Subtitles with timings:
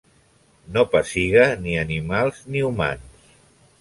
[0.77, 3.31] No pessiga ni animals ni humans.